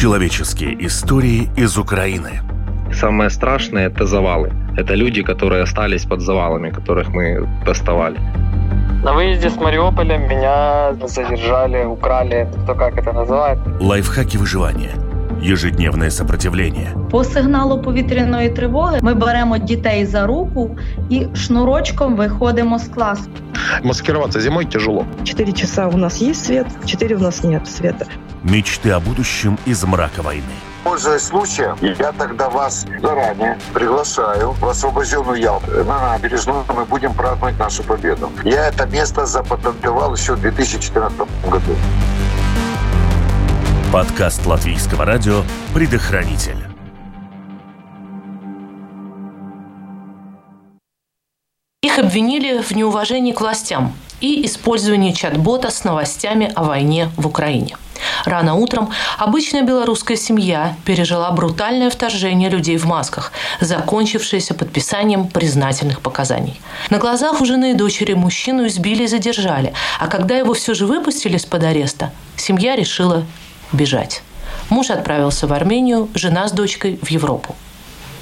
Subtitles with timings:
[0.00, 2.40] Человеческие истории из Украины.
[2.92, 4.52] Самое страшное – это завалы.
[4.76, 8.18] Это люди, которые остались под завалами, которых мы доставали.
[9.04, 13.58] На выезде с Мариуполя меня задержали, украли, кто как это называет.
[13.80, 14.94] Лайфхаки выживания.
[15.42, 16.94] Ежедневне сопротивлення.
[17.10, 20.76] По сигналу повітряної тривоги ми беремо дітей за руку
[21.10, 23.30] і шнурочком виходимо з класу.
[23.82, 25.04] Маскироваться зимой тяжело.
[25.24, 28.06] Четыре часа у нас есть свет, четыре у нас нет света.
[28.43, 30.43] Мечты о будущем из мрака войны.
[30.83, 35.83] Пользуясь случаем, я тогда вас заранее приглашаю в освобожденную Ялту.
[35.83, 38.31] На набережную мы будем праздновать нашу победу.
[38.43, 41.19] Я это место запатентовал еще в 2014
[41.51, 41.75] году.
[43.93, 45.43] Подкаст латвийского радио
[45.75, 46.57] «Предохранитель».
[51.83, 57.75] Их обвинили в неуважении к властям и использовании чат-бота с новостями о войне в Украине.
[58.25, 66.59] Рано утром обычная белорусская семья пережила брутальное вторжение людей в масках, закончившееся подписанием признательных показаний.
[66.89, 70.85] На глазах у жены и дочери мужчину избили и задержали, а когда его все же
[70.85, 73.23] выпустили из-под ареста, семья решила
[73.71, 74.23] бежать.
[74.69, 77.55] Муж отправился в Армению, жена с дочкой в Европу.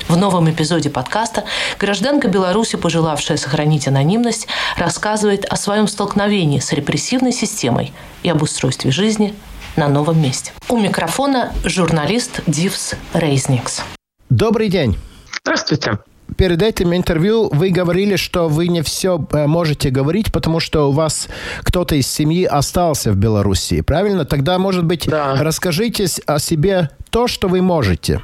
[0.10, 1.44] В новом эпизоде подкаста
[1.80, 7.94] гражданка Беларуси, пожелавшая сохранить анонимность, рассказывает о своем столкновении с репрессивной системой
[8.24, 9.36] и об устройстве жизни
[9.76, 10.52] на новом месте.
[10.68, 13.84] У микрофона журналист Дивс Рейзникс.
[14.32, 14.98] Добрый день.
[15.44, 16.00] Здравствуйте.
[16.38, 20.92] Перед этим интервью вы говорили, что вы не все э, можете говорить, потому что у
[20.92, 21.28] вас
[21.62, 23.82] кто-то из семьи остался в Беларуси.
[23.82, 24.26] Правильно?
[24.26, 25.36] Тогда, может быть, Да.
[25.40, 28.22] расскажите о себе то, что вы можете.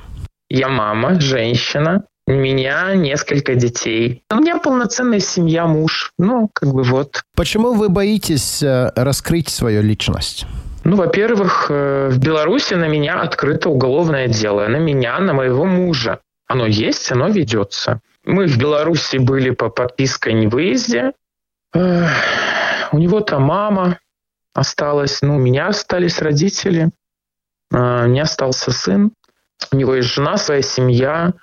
[0.56, 2.06] Я мама, женщина.
[2.28, 4.24] У меня несколько детей.
[4.32, 6.14] У меня полноценная семья, муж.
[6.18, 7.24] Ну, как бы вот.
[7.36, 10.46] Почему вы боитесь э, раскрыть свою личность?
[10.86, 14.66] Ну, во-первых, э, в Беларуси на меня открыто уголовное дело.
[14.68, 16.22] На меня, на моего мужа.
[16.48, 18.00] Оно есть, оно ведется.
[18.24, 21.12] Мы в Беларуси были по подписке о невыезде.
[21.74, 22.14] Эх,
[22.94, 24.00] У него там мама
[24.54, 25.22] осталась.
[25.22, 26.92] Ну, у меня остались родители.
[27.74, 29.12] А, У меня остался сын.
[29.72, 31.34] У него есть жена, своя семья.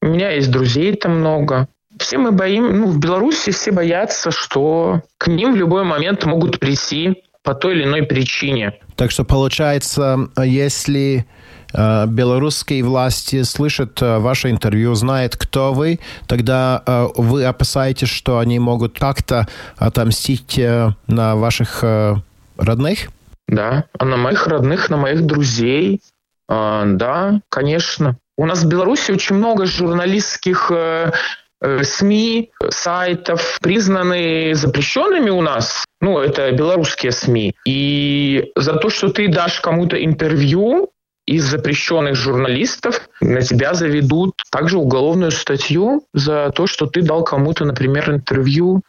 [0.00, 1.68] У меня есть друзей там много.
[1.98, 6.60] Все мы боим, ну, в Беларуси все боятся, что к ним в любой момент могут
[6.60, 8.74] прийти по той или иной причине.
[8.94, 11.26] Так что, получается, если
[11.72, 18.38] э, белорусские власти слышат э, ваше интервью, знают, кто вы, тогда э, вы опасаетесь, что
[18.38, 22.16] они могут как-то отомстить э, на ваших э,
[22.58, 23.08] родных?
[23.48, 26.02] Да, а на моих родных, на моих друзей,
[26.48, 28.16] да, конечно.
[28.36, 31.12] У нас в Беларуси очень много журналистских э,
[31.60, 35.84] э, СМИ, сайтов, признаны запрещенными у нас.
[36.00, 37.54] Ну, это белорусские СМИ.
[37.66, 40.90] И за то, что ты дашь кому-то интервью
[41.26, 47.66] из запрещенных журналистов, на тебя заведут также уголовную статью за то, что ты дал кому-то,
[47.66, 48.82] например, интервью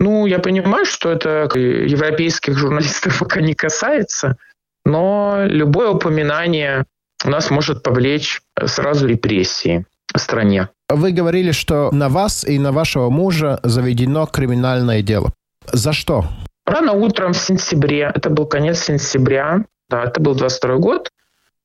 [0.00, 4.36] ну, я понимаю, что это европейских журналистов пока не касается,
[4.88, 6.84] но любое упоминание
[7.24, 10.68] у нас может повлечь сразу репрессии в стране.
[10.88, 15.32] Вы говорили, что на вас и на вашего мужа заведено криминальное дело.
[15.70, 16.24] За что?
[16.64, 21.10] Рано утром в сентябре, это был конец сентября, да, это был 22 год,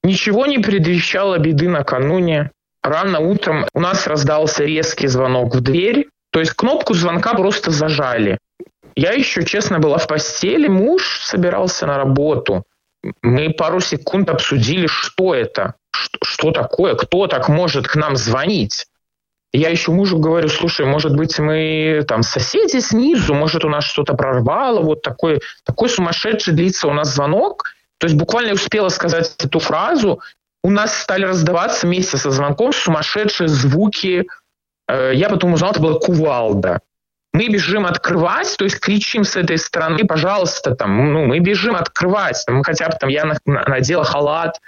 [0.03, 2.51] ничего не предвещало беды накануне.
[2.81, 8.37] Рано утром у нас раздался резкий звонок в дверь, то есть кнопку звонка просто зажали.
[8.95, 12.63] Я еще, честно, была в постели, муж собирался на работу.
[13.21, 18.87] Мы пару секунд обсудили, что это, что, что такое, кто так может к нам звонить.
[19.51, 24.15] Я еще мужу говорю, слушай, может быть, мы там соседи снизу, может, у нас что-то
[24.15, 27.65] прорвало, вот такой, такой сумасшедший длится у нас звонок.
[27.99, 30.21] То есть буквально успела сказать эту фразу,
[30.63, 34.25] у нас стали раздаваться вместе со звонком сумасшедшие звуки.
[34.87, 36.79] Э, Я потом узнал, это была кувалда.
[37.33, 42.43] Мы бежим открывать, то есть кричим с этой стороны, пожалуйста, там, ну, мы бежим открывать.
[42.47, 44.59] Мы хотя бы там, я на- на- надела халат,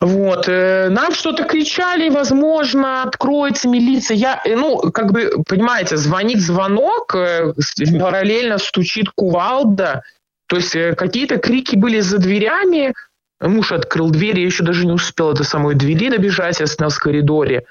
[0.00, 0.48] вот.
[0.48, 4.16] э, Нам что-то кричали, возможно, откройте милиция.
[4.18, 7.54] Я, э, ну, как бы, понимаете, звонит звонок, э,
[7.98, 10.02] параллельно стучит кувалда.
[10.46, 12.92] То есть какие-то крики были за дверями.
[13.40, 17.02] Муж открыл дверь, я еще даже не успела до самой двери добежать, я остановилась в
[17.02, 17.64] коридоре.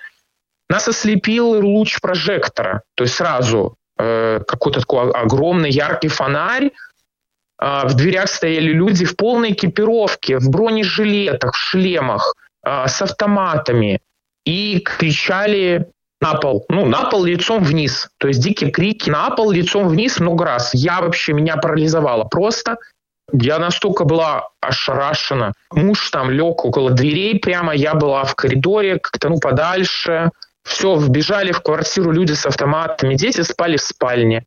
[0.69, 2.81] Нас ослепил луч прожектора.
[2.95, 6.71] То есть сразу э, какой-то такой огромный яркий фонарь,
[7.63, 14.01] а, в дверях стояли люди в полной экипировке, в бронежилетах, в шлемах, а, с автоматами.
[14.45, 15.87] И кричали
[16.19, 16.65] на пол.
[16.67, 18.09] Ну, на пол лицом вниз.
[18.17, 20.73] То есть дикие крики на пол лицом вниз много раз.
[20.73, 22.77] Я вообще, меня парализовало просто.
[23.31, 25.53] Я настолько была ошарашена.
[25.71, 30.31] Муж там лег около дверей прямо, я была в коридоре, как-то ну подальше.
[30.63, 34.45] Все, вбежали в квартиру люди с автоматами, дети спали в спальне.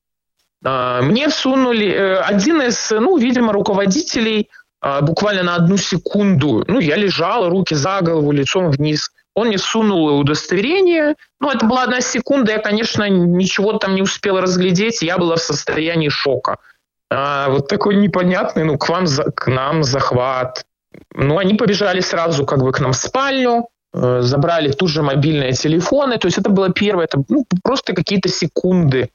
[0.65, 4.49] А, мне всунули э, один из, ну, видимо, руководителей
[4.81, 6.65] а, буквально на одну секунду.
[6.67, 9.11] Ну, я лежала, руки за голову, лицом вниз.
[9.35, 11.17] Он мне сунул удостоверение.
[11.41, 12.53] Ну, это была одна секунда.
[12.53, 15.03] Я, конечно, ничего там не успела разглядеть.
[15.03, 16.57] Я была в состоянии шока.
[17.11, 20.65] А, вот такой непонятный, ну, к, вам, к нам захват.
[21.15, 23.69] Ну, они побежали сразу как бы к нам в спальню,
[24.21, 26.19] забрали тут же мобильные телефоны.
[26.19, 29.11] То есть это было первое, это ну, просто какие-то секунды.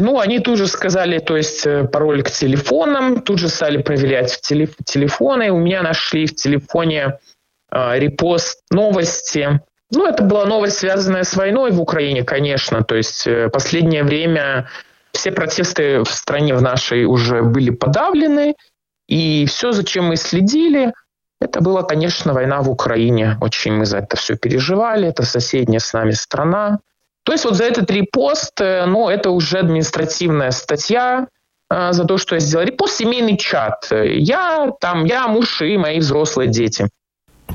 [0.00, 4.32] Ну, они тут же сказали, то есть э, пароль к телефонам, тут же стали проверять
[4.32, 5.50] в телеф- телефоны.
[5.50, 7.18] У меня нашли в телефоне
[7.72, 9.60] э, репост новости.
[9.90, 12.84] Ну, это была новость, связанная с войной в Украине, конечно.
[12.84, 14.68] То есть э, последнее время
[15.10, 18.54] все протесты в стране в нашей уже были подавлены.
[19.08, 20.92] И все, зачем мы следили,
[21.40, 23.38] это была, конечно, война в Украине.
[23.40, 25.08] Очень мы за это все переживали.
[25.08, 26.80] Это соседняя с нами страна.
[27.24, 31.28] То есть вот за этот репост, э, ну, это уже административная статья
[31.70, 32.66] э, за то, что я сделал.
[32.66, 33.88] Репост семейный чат.
[33.90, 36.88] Я там, я муж и мои взрослые дети.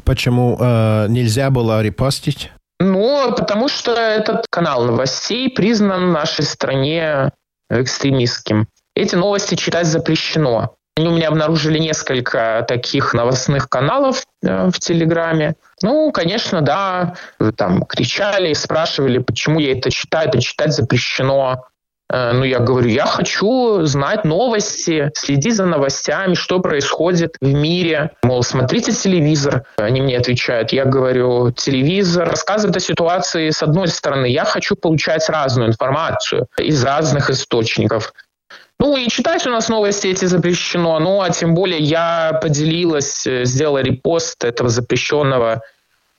[0.03, 2.51] Почему э, нельзя было репостить?
[2.79, 7.31] Ну, потому что этот канал новостей признан в нашей стране
[7.69, 8.67] экстремистским.
[8.95, 10.75] Эти новости читать запрещено.
[10.97, 15.55] У меня обнаружили несколько таких новостных каналов э, в Телеграме.
[15.81, 17.15] Ну, конечно, да,
[17.57, 21.65] там кричали, спрашивали, почему я это читаю, это читать запрещено.
[22.09, 28.11] Э, ну, я говорю, я хочу знать новости, следить за новостями, что происходит в мире.
[28.23, 29.65] Мол, смотрите телевизор.
[29.75, 34.27] Они мне отвечают, я говорю, телевизор рассказывает о ситуации с одной стороны.
[34.27, 38.13] Я хочу получать разную информацию из разных источников.
[38.85, 43.43] Ну и читать у нас новости эти запрещено, ну а тем более я поделилась, э,
[43.43, 45.63] сделала репост этого запрещенного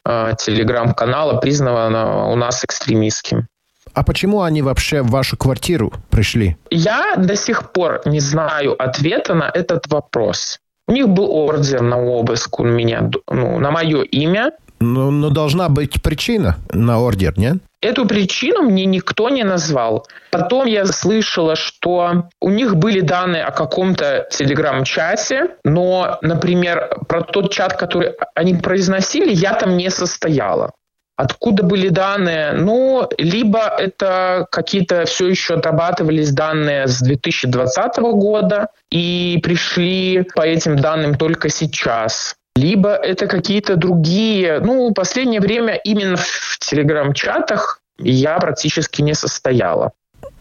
[0.04, 3.46] э, телеграм-канала, признанного у нас экстремистским.
[3.94, 6.56] А почему они вообще в вашу квартиру пришли?
[6.70, 10.58] Я до сих пор не знаю ответа на этот вопрос.
[10.88, 14.50] У них был ордер на обыск у меня, ну, на мое имя.
[14.80, 17.56] Но, но должна быть причина на ордер, нет?
[17.80, 20.06] Эту причину мне никто не назвал.
[20.30, 27.52] Потом я слышала, что у них были данные о каком-то телеграм-чате, но, например, про тот
[27.52, 30.72] чат, который они произносили, я там не состояла.
[31.16, 32.52] Откуда были данные?
[32.52, 40.76] Ну, либо это какие-то все еще отрабатывались данные с 2020 года и пришли по этим
[40.76, 44.60] данным только сейчас либо это какие-то другие.
[44.60, 49.92] Ну, в последнее время именно в телеграм-чатах я практически не состояла.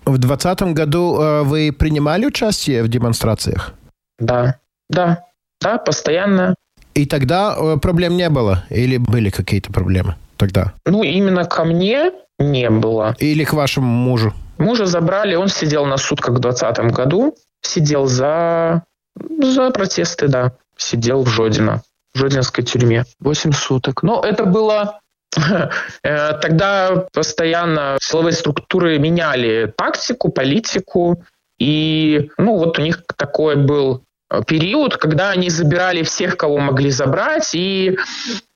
[0.06, 3.74] В 2020 году э, вы принимали участие в демонстрациях?
[4.18, 4.56] Да,
[4.90, 5.24] да,
[5.62, 6.56] да, постоянно.
[6.94, 8.64] И тогда э, проблем не было?
[8.70, 10.74] Или были какие-то проблемы тогда?
[10.86, 13.16] Ну, именно ко мне не было.
[13.20, 14.34] Или к вашему мужу?
[14.58, 18.84] Мужа забрали, он сидел на сутках в 2020 году, сидел за,
[19.18, 21.82] за протесты, да, сидел в Жодино
[22.16, 23.06] Жодинской тюрьме.
[23.20, 24.04] 8 суток.
[24.04, 25.00] Но это было
[26.04, 31.24] э, Тогда постоянно силовые структуры меняли тактику, политику.
[31.60, 34.04] И ну, вот у них такой был
[34.48, 37.98] период, когда они забирали всех, кого могли забрать, и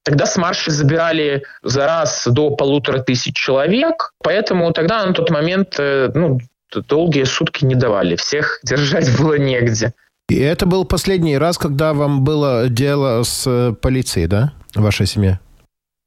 [0.03, 5.75] тогда с маршей забирали за раз до полутора тысяч человек, поэтому тогда на тот момент
[5.77, 6.39] э, ну,
[6.74, 9.93] долгие сутки не давали, всех держать было негде.
[10.29, 15.07] И это был последний раз, когда вам было дело с э, полицией, да, в вашей
[15.07, 15.39] семье?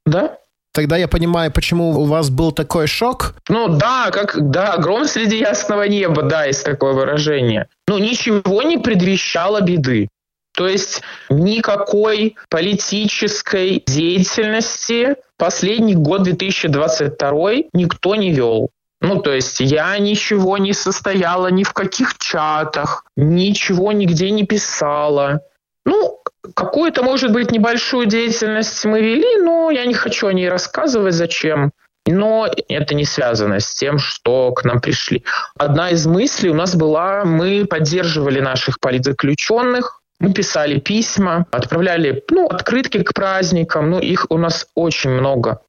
[0.07, 0.37] Да.
[0.73, 3.35] Тогда я понимаю, почему у вас был такой шок.
[3.49, 7.69] Ну да, как да, гром среди ясного неба, да, есть такое выражение.
[7.87, 10.09] Ну ничего не предвещало беды.
[10.55, 18.71] То есть никакой политической деятельности последний год 2022 никто не вел.
[19.03, 25.41] Ну, то есть я ничего не состояла ни в каких чатах, ничего нигде не писала.
[25.85, 26.21] Ну,
[26.55, 31.73] какую-то, может быть, небольшую деятельность мы вели, но я не хочу о ней рассказывать, зачем.
[32.07, 35.25] Но это не связано с тем, что к нам пришли.
[35.57, 42.47] Одна из мыслей у нас была, мы поддерживали наших политзаключенных, мы писали письма, отправляли ну,
[42.47, 45.61] открытки к праздникам, ну, их у нас очень много.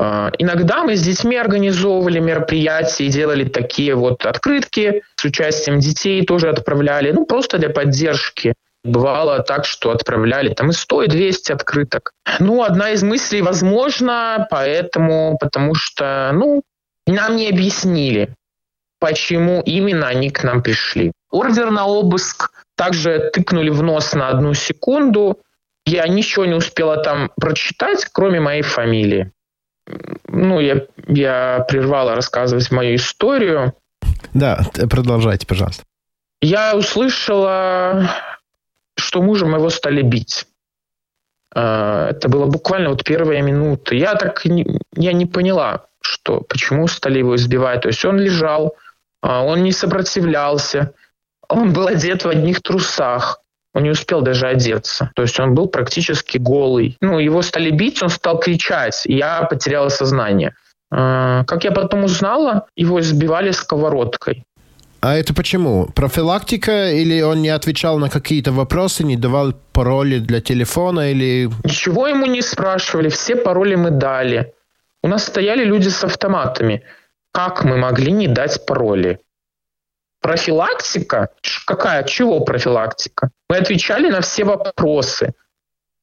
[0.00, 6.24] А, иногда мы с детьми организовывали мероприятия и делали такие вот открытки с участием детей,
[6.24, 8.54] тоже отправляли, ну просто для поддержки.
[8.84, 12.12] Бывало так, что отправляли там и 100, и 200 открыток.
[12.38, 16.62] Ну, одна из мыслей, возможно, поэтому, потому что, ну,
[17.08, 18.36] нам не объяснили,
[19.00, 21.10] почему именно они к нам пришли.
[21.32, 25.40] ордер на обыск, также тыкнули в нос на одну секунду.
[25.84, 29.32] Я ничего не успела там прочитать, кроме моей фамилии.
[30.28, 33.74] Ну, я, я прервала рассказывать мою историю.
[34.34, 35.84] Да, продолжайте, пожалуйста.
[36.40, 38.10] Я услышала,
[38.96, 40.46] что мужа моего стали бить.
[41.54, 43.96] А, это было буквально вот первые минуты.
[43.96, 47.82] Я так не, я не поняла, что почему стали его избивать.
[47.82, 48.76] То есть он лежал,
[49.22, 50.94] а, он не сопротивлялся,
[51.48, 53.40] он был одет в одних трусах.
[53.74, 55.10] Он не успел даже одеться.
[55.14, 56.96] То есть он был практически голый.
[57.00, 59.02] Ну, его стали бить, он стал кричать.
[59.06, 60.54] И я потеряла сознание.
[60.90, 64.44] А, как я потом узнала, его избивали сковородкой.
[65.00, 65.86] А это почему?
[65.94, 71.48] Профилактика или он не отвечал на какие-то вопросы, не давал пароли для телефона или...
[71.64, 74.52] Ничего ему не спрашивали, все пароли мы дали.
[75.02, 76.82] У нас стояли люди с автоматами.
[77.32, 79.20] Как мы могли не дать пароли?
[80.20, 81.30] Профилактика?
[81.66, 82.02] Какая?
[82.04, 83.30] Чего профилактика?
[83.48, 85.34] Мы отвечали на все вопросы.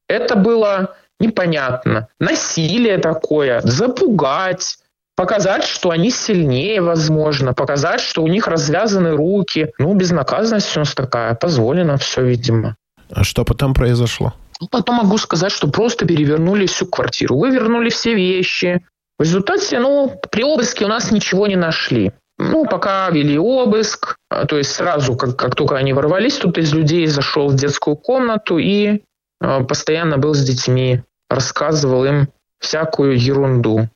[0.07, 2.07] Это было непонятно.
[2.19, 4.77] Насилие такое, запугать,
[5.15, 9.71] показать, что они сильнее, возможно, показать, что у них развязаны руки.
[9.79, 12.75] Ну, безнаказанность у нас такая, позволено все, видимо.
[13.11, 14.33] А что потом произошло?
[14.61, 18.85] Ну, потом могу сказать, что просто перевернули всю квартиру, вывернули все вещи.
[19.17, 22.11] В результате, ну, при обыске у нас ничего не нашли.
[22.37, 26.73] Ну, пока вели обыск, а, то есть сразу, как, как только они ворвались, тут из
[26.73, 29.01] людей зашел в детскую комнату и
[29.41, 32.27] э, постоянно был с детьми, рассказывал им
[32.59, 33.89] всякую ерунду.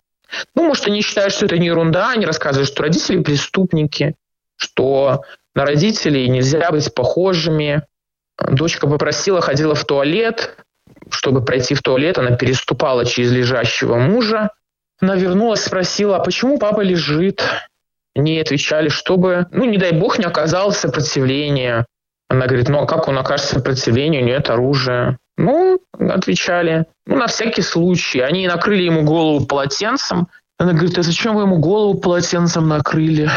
[0.55, 4.15] Ну, может, они считают, что это не ерунда, они рассказывают, что родители преступники,
[4.55, 7.83] что на родителей нельзя быть похожими.
[8.37, 10.55] Дочка попросила, ходила в туалет,
[11.09, 14.51] чтобы пройти в туалет, она переступала через лежащего мужа.
[15.01, 17.43] Она вернулась, спросила, а почему папа лежит?
[18.19, 21.85] Не отвечали, чтобы, ну, не дай бог, не оказалось сопротивления.
[22.29, 25.17] Она говорит, ну, а как он окажется сопротивлению, у нее нет оружия.
[25.37, 28.19] Ну, отвечали, ну, на всякий случай.
[28.19, 30.27] Они накрыли ему голову полотенцем.
[30.57, 33.29] Она говорит, а зачем вы ему голову полотенцем накрыли?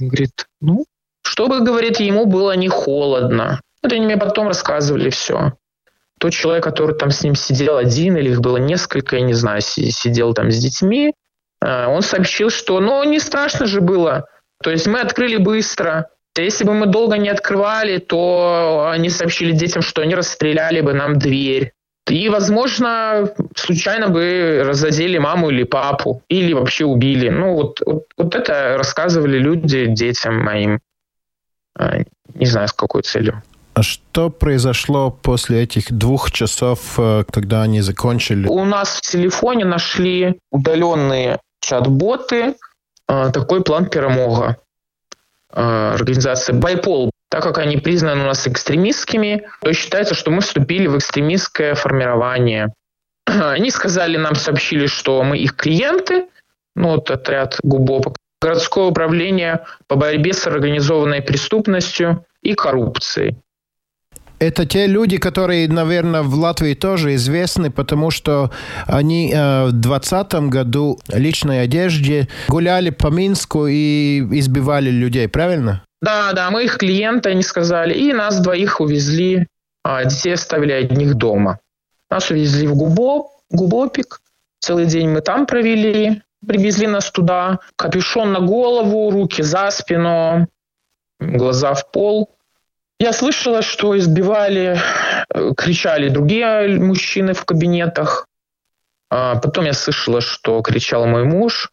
[0.00, 0.84] Он говорит, ну,
[1.22, 3.60] чтобы, говорит, ему было не холодно.
[3.82, 5.52] Это они мне потом рассказывали все.
[6.18, 9.60] Тот человек, который там с ним сидел один, или их было несколько, я не знаю,
[9.60, 11.14] сидел там с детьми,
[11.60, 14.26] он сообщил, что, ну, не страшно же было.
[14.62, 16.08] То есть мы открыли быстро,
[16.42, 21.18] если бы мы долго не открывали, то они сообщили детям, что они расстреляли бы нам
[21.18, 21.72] дверь.
[22.08, 27.28] И, возможно, случайно бы разозели маму или папу, или вообще убили.
[27.28, 30.80] Ну, вот, вот, вот это рассказывали люди детям моим.
[31.78, 31.98] А,
[32.34, 33.42] не знаю, с какой целью.
[33.74, 38.48] А что произошло после этих двух часов, э, когда они закончили?
[38.48, 41.38] У нас в телефоне нашли удаленные
[41.68, 42.56] чат-боты,
[43.06, 44.56] а, такой план перемога.
[45.52, 50.86] Э, организации Байпол, так как они признаны у нас экстремистскими, то считается, что мы вступили
[50.86, 52.74] в экстремистское формирование.
[53.26, 56.28] Они сказали нам, сообщили, что мы их клиенты,
[56.74, 63.36] ну вот отряд ГУБОП, городское управление по борьбе с организованной преступностью и коррупцией.
[64.38, 68.52] Это те люди, которые, наверное, в Латвии тоже известны, потому что
[68.86, 75.82] они э, в 2020 году в личной одежде гуляли по Минску и избивали людей, правильно?
[76.00, 79.48] Да, да, мы их клиенты, они сказали, и нас двоих увезли,
[79.82, 81.58] а детей оставили одних дома.
[82.08, 84.20] Нас увезли в Губо, Губопик,
[84.60, 90.46] целый день мы там провели, привезли нас туда, капюшон на голову, руки за спину,
[91.18, 92.30] глаза в пол–
[92.98, 94.78] я слышала, что избивали,
[95.32, 98.26] э, кричали другие мужчины в кабинетах.
[99.10, 101.70] А потом я слышала, что кричал мой муж.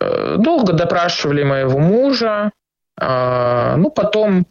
[0.00, 2.52] Э, долго допрашивали моего мужа.
[2.96, 4.46] А, ну, потом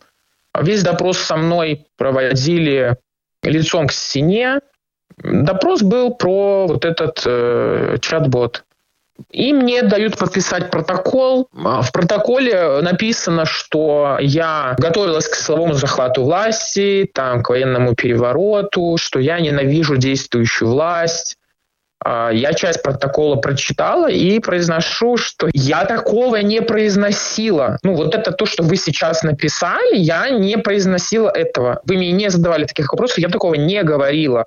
[0.60, 2.98] весь допрос со мной проводили
[3.44, 4.60] лицом к стене.
[5.18, 8.64] Допрос был про вот этот э, чат-бот.
[9.30, 11.48] И мне дают подписать протокол.
[11.54, 18.98] А, в протоколе написано, что я готовилась к силовому захвату власти, там, к военному перевороту,
[18.98, 21.38] что я ненавижу действующую власть.
[22.04, 27.78] А, я часть протокола прочитала и произношу, что я такого не произносила.
[27.84, 31.82] Ну, вот это то, что вы сейчас написали, я не произносила этого.
[31.86, 34.46] Вы мне не задавали таких вопросов, я такого не говорила.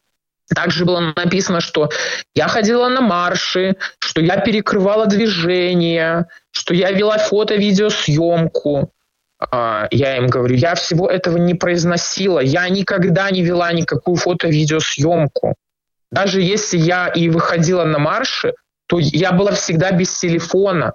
[0.53, 1.91] Также было написано, что
[2.35, 8.93] я ходила на марши, что я перекрывала движение, что я вела фото-видеосъемку.
[9.51, 15.55] А, я им говорю, я всего этого не произносила, я никогда не вела никакую фото-видеосъемку.
[16.11, 18.55] Даже если я и выходила на марши,
[18.87, 20.95] то я была всегда без телефона.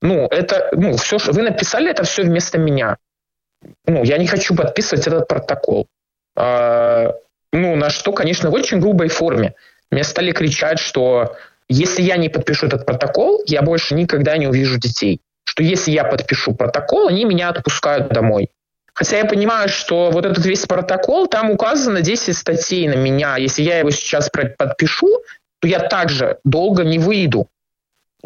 [0.00, 2.96] Ну, это, ну, все, вы написали, это все вместо меня.
[3.86, 5.88] ну, я не хочу подписывать этот протокол.
[7.56, 9.54] Ну, на что, конечно, в очень грубой форме.
[9.90, 11.36] Мне стали кричать, что
[11.70, 15.22] если я не подпишу этот протокол, я больше никогда не увижу детей.
[15.44, 18.50] Что если я подпишу протокол, они меня отпускают домой.
[18.92, 23.36] Хотя я понимаю, что вот этот весь протокол, там указано 10 статей на меня.
[23.38, 25.08] Если я его сейчас подпишу,
[25.60, 27.48] то я также долго не выйду.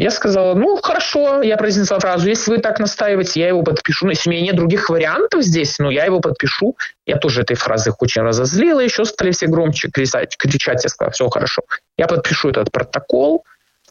[0.00, 4.06] Я сказала, ну, хорошо, я произнесла фразу, если вы так настаиваете, я его подпишу.
[4.06, 6.74] Но если у меня нет других вариантов здесь, ну, я его подпишу.
[7.04, 10.38] Я тоже этой фразы очень разозлила, еще стали все громче кричать.
[10.38, 10.82] кричать.
[10.84, 11.62] Я сказала, все хорошо,
[11.98, 13.44] я подпишу этот протокол.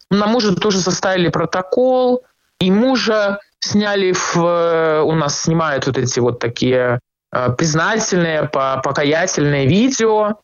[0.10, 2.24] На мужа тоже составили протокол,
[2.60, 4.36] и мужа сняли в...
[4.38, 7.02] Э, у нас снимают вот эти вот такие
[7.32, 10.40] э, признательные, покаятельные видео.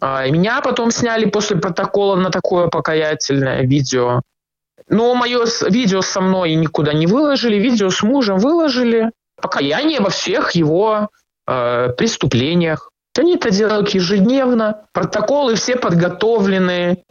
[0.00, 4.22] А, меня потом сняли после протокола на такое покаятельное видео.
[4.88, 9.10] Но мое видео со мной никуда не выложили, видео с мужем выложили.
[9.40, 11.08] Покаяние во всех его
[11.46, 12.90] э, преступлениях.
[13.18, 14.86] Они это делают ежедневно.
[14.92, 17.04] Протоколы все подготовлены.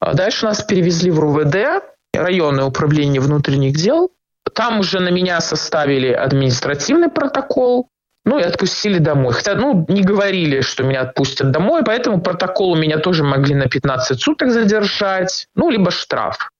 [0.00, 1.82] А дальше нас перевезли в РУВД,
[2.14, 4.10] районное управление внутренних дел.
[4.54, 7.88] Там уже на меня составили административный протокол.
[8.24, 9.32] Ну и отпустили домой.
[9.32, 13.68] Хотя, ну, не говорили, что меня отпустят домой, поэтому протокол у меня тоже могли на
[13.68, 16.50] 15 суток задержать, ну, либо штраф.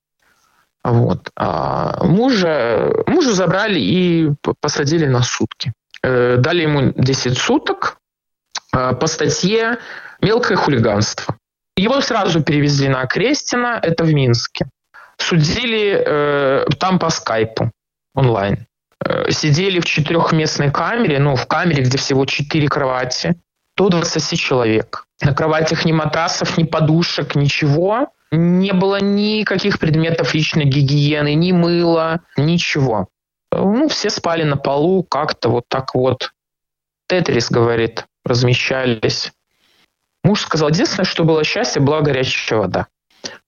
[0.90, 1.30] Вот.
[1.37, 4.30] А мужа, мужа забрали и
[4.61, 5.73] посадили на сутки.
[6.02, 7.99] Э, дали ему 10 суток
[8.75, 9.78] э, по статье
[10.21, 11.37] «Мелкое хулиганство».
[11.76, 14.66] Его сразу перевезли на Крестина, это в Минске.
[15.18, 17.71] Судили э, там по скайпу
[18.14, 18.66] онлайн.
[19.04, 23.37] Э, сидели в четырехместной камере, ну, в камере, где всего четыре кровати,
[23.76, 25.04] до 20 человек.
[25.23, 28.09] На кроватях ни матрасов, ни подушек, ничего.
[28.30, 33.08] Не было никаких предметов личной гигиены, ни мыла, ничего.
[33.50, 36.32] Ну, все спали на полу как-то вот так вот.
[37.06, 39.32] Тетрис, говорит, размещались.
[40.23, 42.87] Муж сказал, единственное, что было счастье, была горячая вода.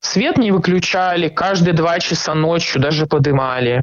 [0.01, 3.83] Свет не выключали, каждые два часа ночью даже подымали.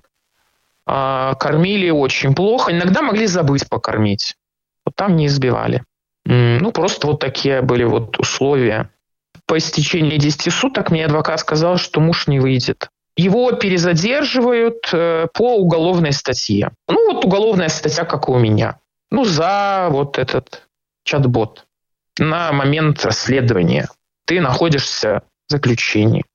[0.88, 2.72] А, кормили очень плохо.
[2.72, 4.36] Иногда могли забыть покормить.
[4.84, 5.84] Вот там не избивали.
[6.26, 8.90] Ну, просто вот такие были вот условия
[9.46, 12.90] по истечении 10 суток мне адвокат сказал, что муж не выйдет.
[13.16, 16.72] Его перезадерживают э, по уголовной статье.
[16.88, 18.80] Ну, вот уголовная статья, как и у меня.
[19.10, 20.68] Ну, за вот этот
[21.04, 21.66] чат-бот.
[22.20, 23.90] На момент расследования
[24.26, 26.26] ты находишься в заключении.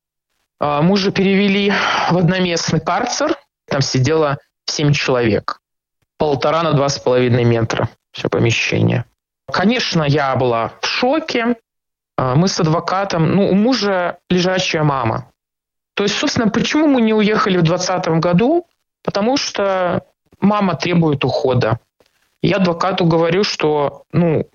[0.58, 1.72] А мужа перевели
[2.10, 3.36] в одноместный карцер.
[3.66, 5.60] Там сидело 7 человек.
[6.18, 9.04] Полтора на два с половиной метра все помещение.
[9.50, 11.56] Конечно, я была в шоке.
[12.16, 15.30] А, мы с адвокатом, ну, у мужа лежачая мама.
[15.94, 18.66] То есть, собственно, почему мы не уехали в 2020 году?
[19.02, 20.04] Потому что
[20.40, 21.80] мама требует ухода.
[22.40, 24.48] Я адвокату говорю, что ну,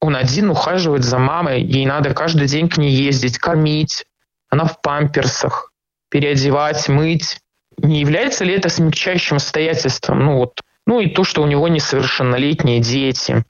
[0.00, 4.04] он один ухаживает за мамой, ей надо каждый день к ней ездить, кормить,
[4.48, 5.72] она в памперсах,
[6.08, 7.38] переодевать, мыть.
[7.78, 10.24] Не является ли это смягчающим обстоятельством?
[10.24, 13.44] Ну, вот, ну и то, что у него несовершеннолетние дети.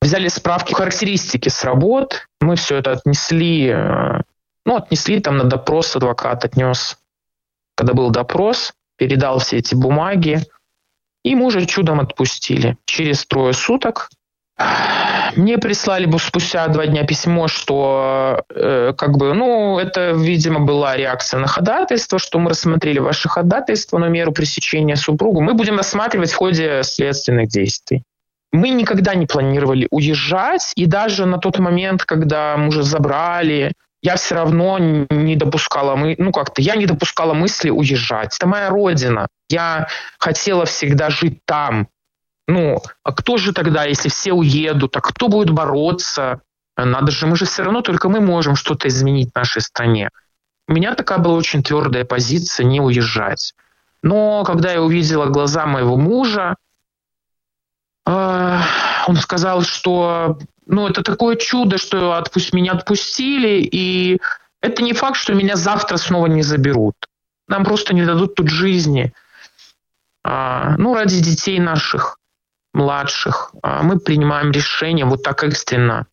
[0.00, 4.20] Взяли справки, характеристики с работ, мы все это отнесли, э,
[4.64, 6.98] ну, отнесли там на допрос, адвокат отнес.
[7.74, 10.40] Когда был допрос, передал все эти бумаги,
[11.24, 12.76] и мужа чудом отпустили.
[12.86, 14.08] Через трое суток
[15.36, 20.96] мне прислали бы спустя два дня письмо, что э, как бы, ну, это, видимо, была
[20.96, 25.40] реакция на ходатайство, что мы рассмотрели ваше ходатайство на меру пресечения супругу.
[25.40, 28.02] Мы будем рассматривать в ходе следственных действий.
[28.52, 34.36] Мы никогда не планировали уезжать, и даже на тот момент, когда мужа забрали, я все
[34.36, 38.36] равно не допускала, мы, ну как-то, я не допускала мысли уезжать.
[38.36, 39.28] Это моя родина.
[39.50, 41.88] Я хотела всегда жить там.
[42.46, 46.40] Ну, а кто же тогда, если все уедут, а кто будет бороться?
[46.76, 50.10] Надо же, мы же все равно, только мы можем что-то изменить в нашей стране.
[50.68, 53.54] У меня такая была очень твердая позиция не уезжать.
[54.02, 56.56] Но когда я увидела глаза моего мужа,
[58.08, 64.20] он сказал, что ну, это такое чудо, что отпусть, меня отпустили, и
[64.60, 66.94] это не факт, что меня завтра снова не заберут.
[67.48, 69.12] Нам просто не дадут тут жизни.
[70.24, 72.18] А, ну, ради детей наших,
[72.74, 76.06] младших, а, мы принимаем решение вот так экстренно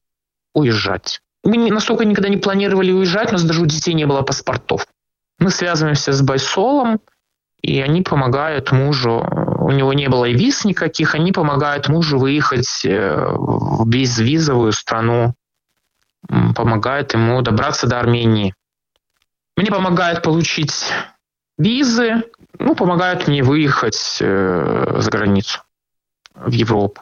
[0.53, 1.21] уезжать.
[1.43, 4.87] Мы настолько никогда не планировали уезжать, у нас даже у детей не было паспортов.
[5.37, 7.01] Мы связываемся с Байсолом,
[7.65, 9.25] и они помогают мужу,
[9.59, 15.33] у него не было виз никаких, они помогают мужу выехать э, в безвизовую страну,
[16.55, 18.53] помогают ему добраться до Армении.
[19.57, 20.91] Мне помогают получить
[21.57, 22.23] визы,
[22.59, 25.61] ну, помогают мне выехать э, за границу.
[26.35, 27.01] в Европу.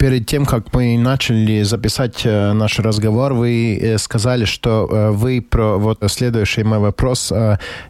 [0.00, 5.42] Перед тем, как мы начали записать э, наш разговор, вы э, сказали, что э, вы
[5.42, 7.30] про вот следующий мой вопрос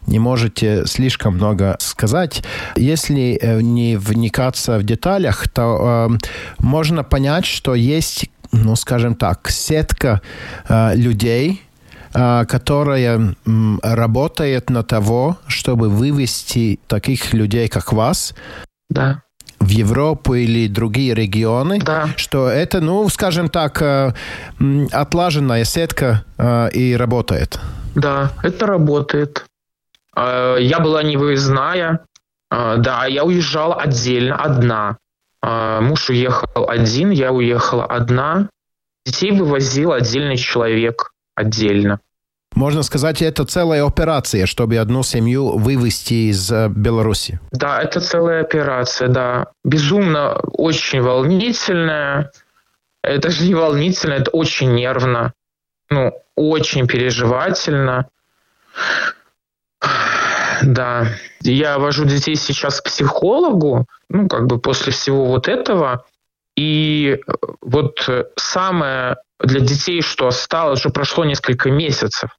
[0.07, 2.43] не можете слишком много сказать.
[2.75, 6.11] Если не вникаться в деталях, то
[6.59, 10.21] можно понять, что есть, ну, скажем так, сетка
[10.67, 11.61] людей,
[12.11, 13.35] которая
[13.83, 18.35] работает на того, чтобы вывести таких людей, как вас,
[18.89, 19.21] да
[19.61, 22.09] в Европу или другие регионы, да.
[22.17, 24.13] что это, ну, скажем так, э,
[24.91, 27.59] отлаженная сетка э, и работает.
[27.95, 29.45] Да, это работает.
[30.15, 32.01] Э, я была не выездная,
[32.49, 34.97] да, я уезжала отдельно, одна.
[35.41, 38.49] Муж уехал один, я уехала одна.
[39.05, 42.01] Детей вывозил отдельный человек отдельно.
[42.53, 47.39] Можно сказать, это целая операция, чтобы одну семью вывести из э, Беларуси.
[47.51, 49.47] Да, это целая операция, да.
[49.63, 52.31] Безумно очень волнительная.
[53.03, 55.33] Это же не волнительно, это очень нервно.
[55.89, 58.09] Ну, очень переживательно.
[60.61, 61.07] Да.
[61.41, 66.05] Я вожу детей сейчас к психологу, ну, как бы после всего вот этого.
[66.57, 67.17] И
[67.61, 72.29] вот самое для детей, что осталось, уже прошло несколько месяцев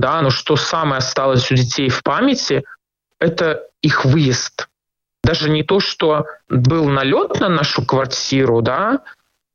[0.00, 2.64] да, но что самое осталось у детей в памяти,
[3.18, 4.68] это их выезд.
[5.22, 9.00] Даже не то, что был налет на нашу квартиру, да,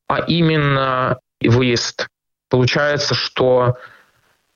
[0.08, 2.08] а именно выезд.
[2.50, 3.78] Получается, что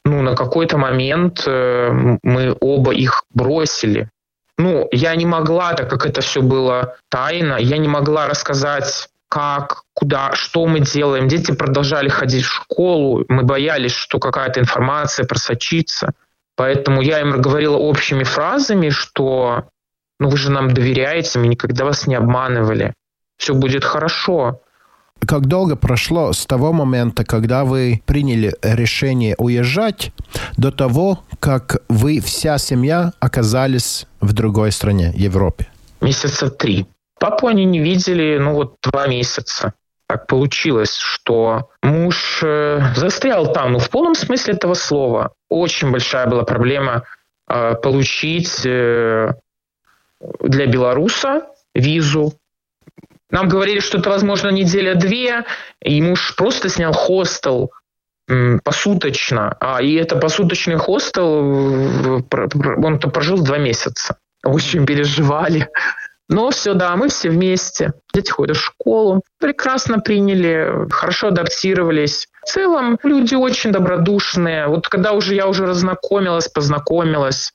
[0.06, 1.89] ну, на какой-то момент э,
[2.23, 4.10] мы оба их бросили.
[4.58, 9.83] Ну, я не могла, так как это все было тайно, я не могла рассказать как,
[9.93, 11.27] куда, что мы делаем.
[11.27, 16.13] Дети продолжали ходить в школу, мы боялись, что какая-то информация просочится.
[16.55, 19.65] Поэтому я им говорила общими фразами, что
[20.19, 22.93] ну вы же нам доверяете, мы никогда вас не обманывали.
[23.37, 24.61] Все будет хорошо.
[25.25, 30.11] Как долго прошло с того момента, когда вы приняли решение уезжать,
[30.57, 35.67] до того, как вы, вся семья, оказались в другой стране, Европе?
[36.01, 36.87] Месяца три.
[37.19, 39.73] Папу они не видели, ну вот два месяца.
[40.08, 45.34] Так получилось, что муж э, застрял там, ну в полном смысле этого слова.
[45.49, 47.03] Очень большая была проблема
[47.49, 49.34] э, получить э,
[50.39, 52.34] для белоруса визу.
[53.30, 55.43] Нам говорили, что это, возможно, неделя-две,
[55.82, 57.71] и муж просто снял хостел
[58.63, 59.56] посуточно.
[59.60, 64.17] А, и это посуточный хостел, он то прожил два месяца.
[64.43, 65.69] Очень переживали.
[66.29, 67.93] Но все, да, мы все вместе.
[68.13, 72.27] Дети ходят в школу, прекрасно приняли, хорошо адаптировались.
[72.43, 74.67] В целом люди очень добродушные.
[74.67, 77.53] Вот когда уже я уже разнакомилась, познакомилась,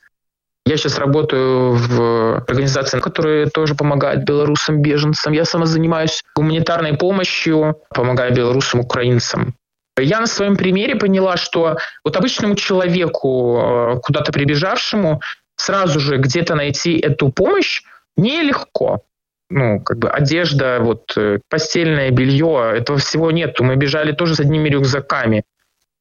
[0.64, 5.32] я сейчас работаю в организации, которая тоже помогает белорусам, беженцам.
[5.32, 9.54] Я сама занимаюсь гуманитарной помощью, помогаю белорусам, украинцам.
[9.98, 15.20] Я на своем примере поняла, что вот обычному человеку, э, куда-то прибежавшему,
[15.56, 17.82] сразу же где-то найти эту помощь
[18.16, 19.02] нелегко.
[19.50, 23.64] Ну, как бы одежда, вот э, постельное белье, этого всего нету.
[23.64, 25.44] Мы бежали тоже с одними рюкзаками.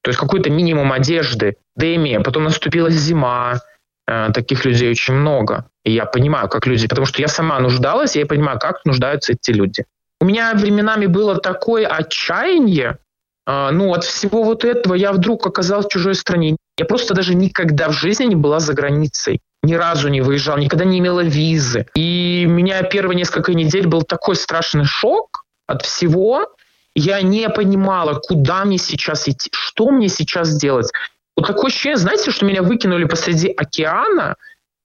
[0.01, 3.59] То есть какой-то минимум одежды, деми, потом наступила зима,
[4.07, 5.65] э, таких людей очень много.
[5.83, 9.33] И я понимаю, как люди, потому что я сама нуждалась, и я понимаю, как нуждаются
[9.33, 9.83] эти люди.
[10.21, 12.99] У меня временами было такое отчаяние,
[13.47, 16.55] э, ну, от всего вот этого я вдруг оказалась в чужой стране.
[16.77, 20.85] Я просто даже никогда в жизни не была за границей ни разу не выезжал, никогда
[20.85, 21.85] не имела визы.
[21.95, 26.47] И у меня первые несколько недель был такой страшный шок от всего.
[26.95, 30.91] Я не понимала, куда мне сейчас идти, что мне сейчас делать.
[31.37, 34.35] Вот такое ощущение, знаете, что меня выкинули посреди океана,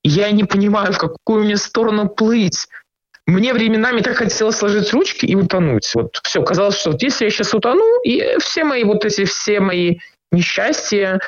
[0.04, 2.68] я не понимаю, в какую мне сторону плыть.
[3.26, 5.90] Мне временами так хотелось сложить ручки и утонуть.
[5.94, 9.58] Вот все, казалось, что вот если я сейчас утону, и все мои вот эти все
[9.58, 9.98] мои
[10.30, 11.20] несчастья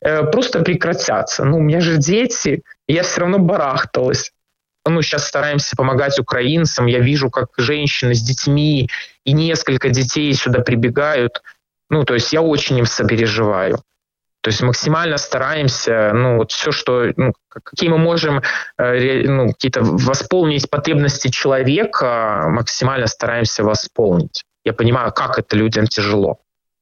[0.00, 1.44] просто прекратятся.
[1.44, 4.32] Ну, у меня же дети, я все равно барахталась.
[4.86, 6.86] Ну, сейчас стараемся помогать украинцам.
[6.86, 8.88] Я вижу, как женщины с детьми
[9.24, 11.42] и несколько детей сюда прибегают.
[11.90, 13.82] Ну, то есть я очень им сопереживаю.
[14.42, 18.40] То есть максимально стараемся, ну, вот все, что, ну, какие мы можем,
[18.78, 24.44] э, ну, какие-то восполнить потребности человека, максимально стараемся восполнить.
[24.64, 26.38] Я понимаю, как это людям тяжело.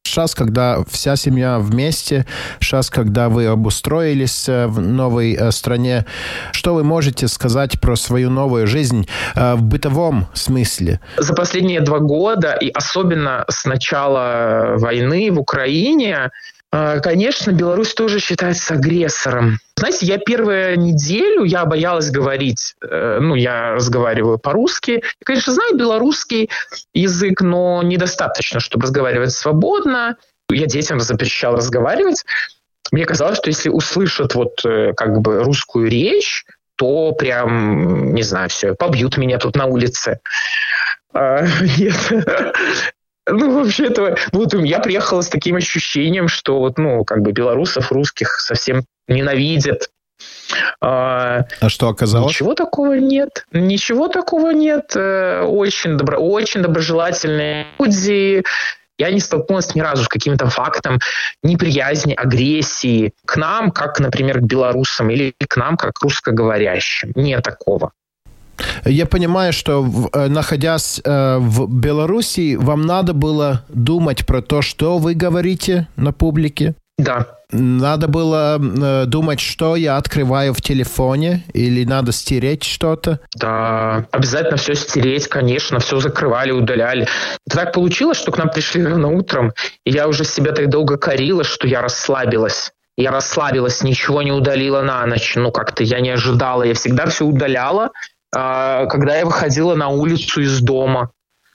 [0.08, 2.24] Сейчас, когда вся семья вместе,
[2.60, 6.06] сейчас, когда вы обустроились э, в новой э, стране,
[6.52, 11.00] что вы можете сказать про свою новую жизнь э, в бытовом смысле?
[11.18, 16.30] За последние два года, и особенно с начала войны в Украине,
[16.70, 19.58] Конечно, Беларусь тоже считается агрессором.
[19.78, 24.90] Знаете, я первую неделю, я боялась говорить, э, ну, я разговариваю по-русски.
[24.90, 26.50] Я, конечно, знаю белорусский
[26.92, 30.16] язык, но недостаточно, чтобы разговаривать свободно.
[30.50, 32.24] Я детям запрещал разговаривать.
[32.90, 36.44] Мне казалось, что если услышат вот э, как бы русскую речь,
[36.76, 40.20] то прям, не знаю, все, побьют меня тут на улице.
[41.12, 41.46] А,
[41.78, 42.12] нет.
[43.30, 48.40] Ну, вообще-то, вот я приехала с таким ощущением, что вот, ну, как бы белорусов, русских
[48.40, 49.90] совсем ненавидят.
[50.80, 52.34] А, а что оказалось?
[52.34, 53.46] Ничего такого нет.
[53.52, 54.92] Ничего такого нет.
[54.96, 58.42] Э, очень, добро, очень доброжелательные люди.
[58.98, 60.98] Я не столкнулась ни разу с каким-то фактом
[61.42, 67.12] неприязни, агрессии к нам, как, например, к белорусам, или к нам, как к русскоговорящим.
[67.14, 67.92] Нет такого.
[68.84, 74.98] Я понимаю, что э, находясь э, в Беларуси, вам надо было думать про то, что
[74.98, 76.74] вы говорите на публике.
[76.98, 77.26] Да.
[77.50, 83.20] Надо было э, думать, что я открываю в телефоне, или надо стереть что-то?
[83.36, 87.08] Да, обязательно все стереть, конечно, все закрывали, удаляли.
[87.46, 89.52] Это так получилось, что к нам пришли рано утром,
[89.86, 92.72] и я уже себя так долго корила, что я расслабилась.
[92.98, 95.34] Я расслабилась, ничего не удалила на ночь.
[95.36, 96.64] Ну, как-то я не ожидала.
[96.64, 97.92] Я всегда все удаляла,
[98.32, 101.10] когда я выходила на улицу из дома.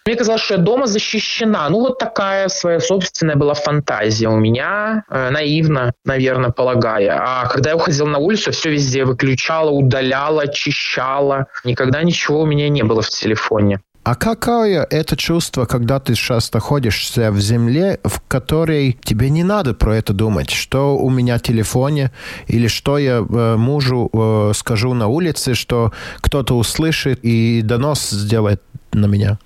[0.05, 1.69] Мне казалось, что я дома защищена.
[1.69, 7.17] Ну, вот такая своя собственная была фантазия у меня, э, наивно, наверное, полагая.
[7.21, 11.47] А когда я уходила на улицу, все везде выключала, удаляла, очищала.
[11.63, 13.79] Никогда ничего у меня не было в телефоне.
[14.04, 19.74] А какое это чувство, когда ты сейчас находишься в земле, в которой тебе не надо
[19.74, 22.12] про это думать, что у меня в телефоне,
[22.48, 28.62] или что я э, мужу э, скажу на улице, что кто-то услышит и донос сделает
[28.92, 29.39] на меня?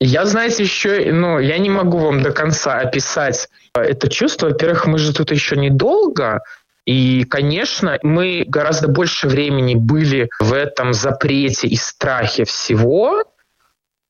[0.00, 4.48] Я, знаете, еще, ну, я не могу вам до конца описать это чувство.
[4.48, 6.40] Во-первых, мы же тут еще недолго,
[6.86, 13.22] и, конечно, мы гораздо больше времени были в этом запрете и страхе всего,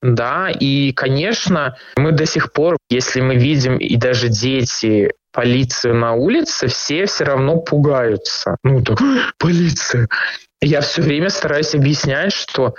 [0.03, 6.13] да, и, конечно, мы до сих пор, если мы видим и даже дети полицию на
[6.13, 8.57] улице, все все равно пугаются.
[8.63, 8.99] Ну, так,
[9.39, 10.09] полиция.
[10.61, 12.75] Я все время стараюсь объяснять, что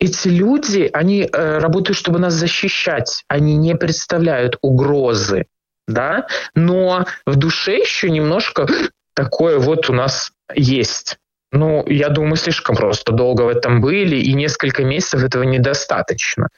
[0.00, 5.46] эти люди, они э, работают, чтобы нас защищать, они не представляют угрозы,
[5.86, 8.66] да, но в душе еще немножко
[9.14, 11.16] такое вот у нас есть.
[11.56, 16.48] Ну, я думаю, слишком просто долго в этом были, и несколько месяцев этого недостаточно.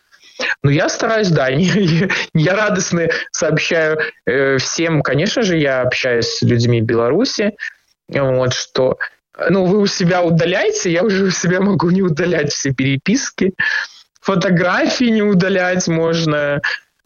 [0.63, 6.43] Но я стараюсь, да, не, я радостно сообщаю э, всем, конечно же, я общаюсь с
[6.43, 7.55] людьми Беларуси,
[8.09, 8.99] вот, что
[9.49, 13.55] ну, вы у себя удаляете, я уже у себя могу не удалять все переписки,
[14.21, 16.61] фотографии не удалять можно.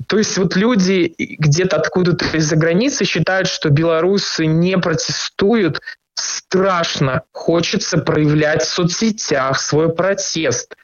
[0.08, 5.80] То есть вот люди где-то откуда-то из-за границы считают, что белорусы не протестуют,
[6.22, 7.22] страшно.
[7.32, 10.74] Хочется проявлять в соцсетях свой протест.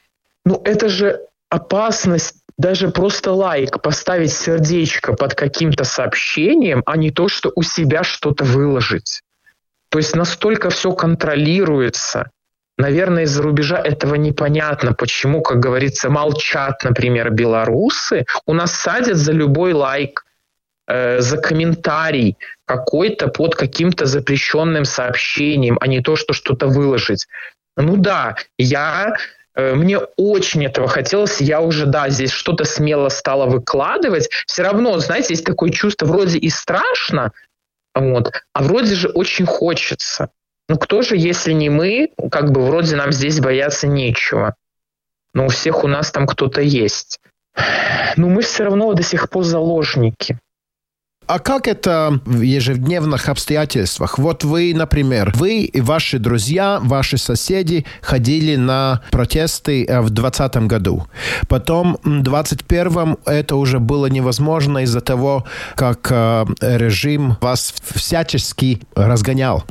[0.45, 7.29] Ну, это же опасность даже просто лайк, поставить сердечко под каким-то сообщением, а не то,
[7.29, 9.23] что у себя что-то выложить.
[9.91, 12.31] То есть настолько все контролируется.
[12.77, 18.25] Наверное, из-за рубежа этого непонятно, почему, как говорится, молчат, например, белорусы.
[18.47, 20.25] У нас садят за любой лайк,
[20.89, 27.27] э, за комментарий какой-то под каким-то запрещенным сообщением, а не то, что что-то выложить.
[27.77, 29.15] Ну да, я
[29.55, 34.29] э, мне очень этого хотелось, я уже, да, здесь что-то смело стала выкладывать.
[34.47, 37.33] Все равно, знаете, есть такое чувство вроде и страшно,
[37.95, 38.33] вот.
[38.53, 40.31] А вроде же очень хочется.
[40.69, 44.55] Ну кто же, если не мы, как бы вроде нам здесь бояться нечего.
[45.35, 47.21] Но у всех у нас там кто-то есть.
[48.17, 50.39] Но мы все равно до сих пор заложники.
[51.29, 54.19] А как это в ежедневных обстоятельствах?
[54.19, 60.57] Вот вы, например, вы и ваши друзья, ваши соседи ходили на протесты э, в 2020
[60.67, 61.07] году.
[61.47, 69.65] Потом в 2021 это уже было невозможно из-за того, как э, режим вас всячески разгонял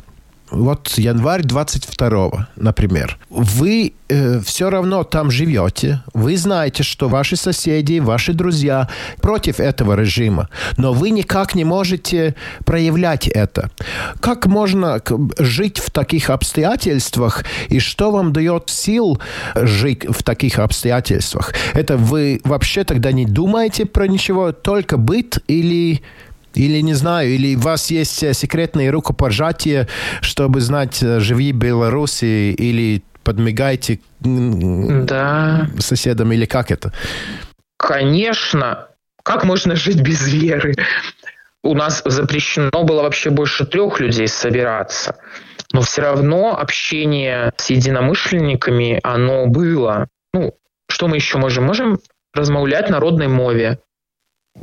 [0.50, 7.98] вот январь 22, например, вы э, все равно там живете, вы знаете, что ваши соседи,
[7.98, 8.88] ваши друзья
[9.20, 12.34] против этого режима, но вы никак не можете
[12.64, 13.70] проявлять это.
[14.20, 15.00] Как можно
[15.38, 19.20] жить в таких обстоятельствах и что вам дает сил
[19.54, 21.52] жить в таких обстоятельствах?
[21.74, 26.02] Это вы вообще тогда не думаете про ничего, только быт или
[26.54, 29.88] или, не знаю, или у вас есть э, секретные рукопожатия,
[30.20, 35.68] чтобы знать, э, живи Беларуси, или подмигайте да.
[35.78, 36.92] соседам, или как это?
[37.76, 38.88] Конечно.
[39.22, 40.74] Как можно жить без веры?
[41.62, 45.16] У нас запрещено было вообще больше трех людей собираться.
[45.72, 50.08] но все равно общение с единомышленниками, оно было.
[50.32, 50.54] Ну,
[50.90, 51.64] что мы еще можем?
[51.64, 51.98] Можем
[52.32, 53.78] размовлять на родной мове.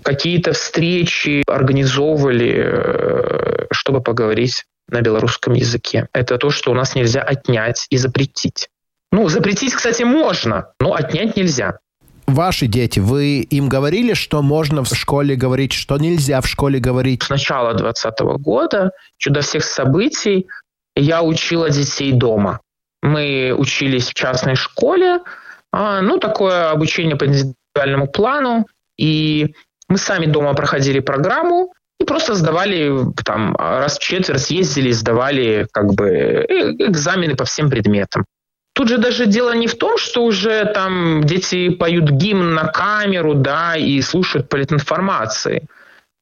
[0.04, 6.08] Какие-то встречи организовывали, э, чтобы поговорить на белорусском языке.
[6.14, 8.70] Это то, что у нас нельзя отнять и запретить.
[9.12, 11.80] Ну, запретить, кстати, можно, но отнять нельзя.
[12.28, 17.24] Ваши дети, вы им говорили, что можно в школе говорить, что нельзя в школе говорить?
[17.24, 20.48] С начала 2020 года, чудо всех событий,
[20.96, 22.62] я учила детей дома.
[23.04, 25.20] Мы учились в частной школе,
[25.72, 28.66] а, ну, такое обучение по индивидуальному плану,
[28.98, 29.54] и
[29.90, 32.92] мы сами дома проходили программу, и просто сдавали
[33.24, 38.26] там раз в четверть ездили, сдавали как бы э, экзамены по всем предметам.
[38.74, 43.34] Тут же даже дело не в том, что уже там дети поют гимн на камеру,
[43.34, 45.68] да, и слушают политинформации.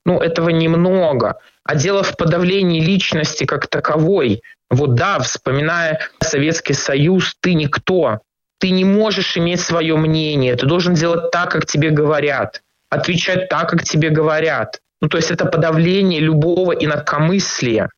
[0.06, 1.40] Ну, этого немного.
[1.64, 4.44] А дело в подавлении личности как таковой.
[4.70, 8.20] Вот да, вспоминая Советский Союз, ты никто.
[8.60, 10.56] Ты не можешь иметь свое мнение.
[10.56, 12.62] Ты должен делать так, как тебе говорят.
[12.94, 14.80] Отвечать так, как тебе говорят.
[15.02, 17.90] Ну, то есть это подавление любого инакомыслия.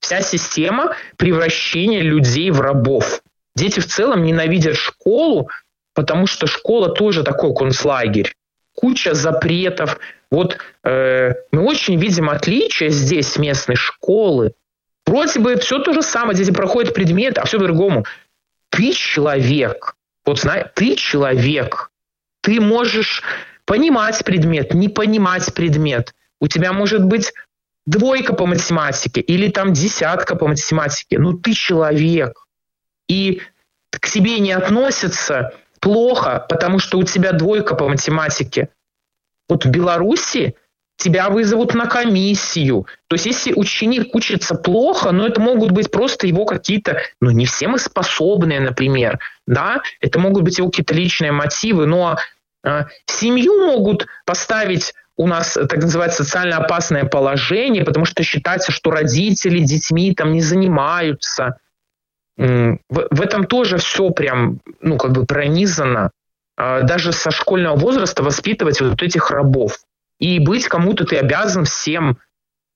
[0.00, 3.22] Вся система превращения людей в рабов.
[3.54, 5.48] Дети в целом ненавидят школу,
[5.94, 8.34] потому что школа тоже такой концлагерь.
[8.74, 9.98] Куча запретов.
[10.30, 14.52] Вот э, мы очень видим отличия здесь местной школы.
[15.06, 18.04] Вроде бы все то же самое, дети проходят предметы, а все по-другому.
[18.68, 19.96] Ты человек.
[20.26, 21.90] Вот знаешь, ты человек.
[22.42, 23.22] Ты можешь
[23.66, 26.14] понимать предмет, не понимать предмет.
[26.40, 27.32] У тебя может быть
[27.86, 31.18] двойка по математике или там десятка по математике.
[31.18, 32.46] Ну ты человек
[33.08, 33.42] и
[33.90, 38.68] к себе не относятся плохо, потому что у тебя двойка по математике.
[39.48, 40.56] Вот в Беларуси
[40.96, 42.86] тебя вызовут на комиссию.
[43.08, 47.30] То есть если ученик учится плохо, но ну, это могут быть просто его какие-то, ну
[47.30, 52.16] не все мы способные, например, да, это могут быть его какие-то личные мотивы, но
[53.06, 59.60] семью могут поставить у нас так называется социально опасное положение, потому что считается, что родители
[59.60, 61.58] детьми там не занимаются
[62.36, 66.10] в, в этом тоже все прям, ну, как бы пронизано.
[66.56, 69.78] А, даже со школьного возраста воспитывать вот этих рабов.
[70.18, 72.18] И быть кому-то ты обязан всем,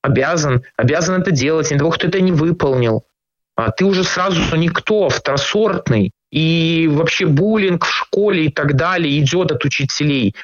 [0.01, 3.05] обязан, обязан это делать, не того, кто это не выполнил.
[3.55, 6.11] А ты уже сразу никто, второсортный.
[6.31, 10.35] И вообще буллинг в школе и так далее идет от учителей.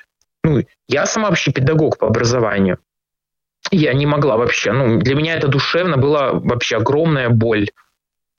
[0.44, 2.78] Ну, я сама вообще педагог по образованию.
[3.72, 4.72] Я не могла вообще.
[4.72, 7.70] Ну, для меня это душевно была вообще огромная боль.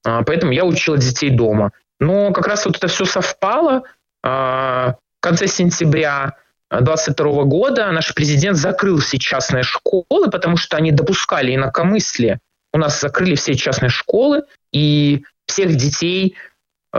[0.05, 1.73] А, поэтому я учила детей дома.
[2.01, 3.83] Но как раз вот это все совпало.
[4.23, 6.37] А, в конце сентября
[6.71, 12.41] 2022 года наш президент закрыл все частные школы, потому что они допускали инакомыслие.
[12.73, 16.37] У нас закрыли все частные школы, и всех детей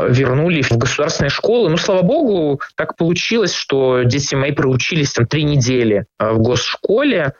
[0.07, 1.69] вернули в государственные школы.
[1.69, 7.33] Ну, слава богу, так получилось, что дети мои проучились там три недели в госшколе,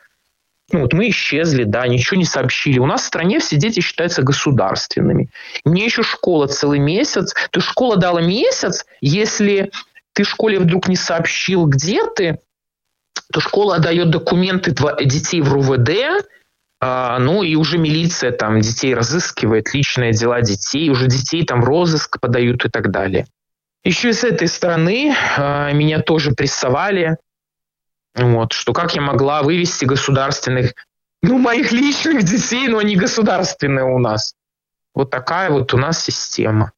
[0.72, 2.80] ну, вот мы исчезли, да, ничего не сообщили.
[2.80, 5.30] У нас в стране все дети считаются государственными.
[5.66, 7.34] Мне еще школа целый месяц.
[7.52, 9.72] То школа дала месяц, если
[10.14, 12.40] ты школе вдруг не сообщил, где ты,
[13.32, 16.20] то школа дает документы детей в РУВД, а,
[16.82, 22.66] ну и уже милиция там детей разыскивает, личные дела детей, уже детей там розыск подают
[22.66, 23.28] и так далее.
[23.84, 27.18] Еще и с этой стороны а, меня тоже прессовали,
[28.16, 30.74] вот, что как я могла вывести государственных,
[31.22, 34.36] ну, моих личных детей, но они государственные у нас.
[34.94, 36.72] Вот такая вот у нас система.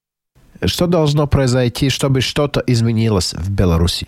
[0.63, 4.07] Что должно произойти, чтобы что-то изменилось в Беларуси?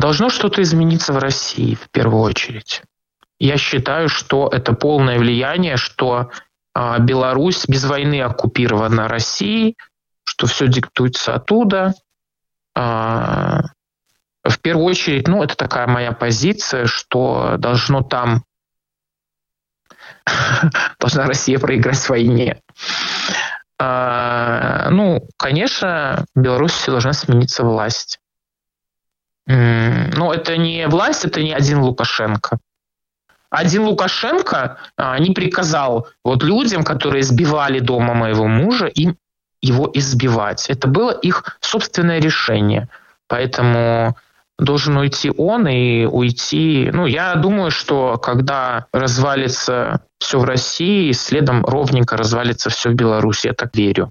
[0.00, 2.82] Должно что-то измениться в России в первую очередь.
[3.38, 6.30] Я считаю, что это полное влияние, что
[6.72, 9.76] а, Беларусь без войны оккупирована Россией,
[10.24, 11.92] что все диктуется оттуда.
[12.74, 13.60] А,
[14.42, 18.44] в первую очередь, ну, это такая моя позиция, что должно там
[20.98, 22.58] должна Россия проиграть в войне.
[23.78, 28.19] А, ну, конечно, в Беларуси должна смениться власть.
[29.50, 32.58] Но это не власть, это не один Лукашенко.
[33.50, 39.16] Один Лукашенко а, не приказал вот людям, которые сбивали дома моего мужа, им
[39.60, 40.70] его избивать.
[40.70, 42.88] Это было их собственное решение.
[43.26, 44.16] Поэтому
[44.58, 46.90] должен уйти он и уйти...
[46.92, 53.48] Ну, я думаю, что когда развалится все в России, следом ровненько развалится все в Беларуси.
[53.48, 54.10] Я так верю.